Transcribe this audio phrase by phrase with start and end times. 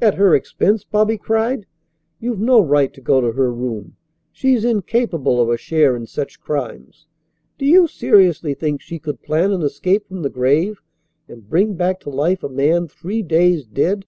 [0.00, 1.66] "At her expense!" Bobby cried.
[2.20, 3.96] "You've no right to go to her room.
[4.30, 7.08] She's incapable of a share in such crimes.
[7.58, 10.80] Do you seriously think she could plan an escape from the grave
[11.26, 14.04] and bring back to life a man three days dead?"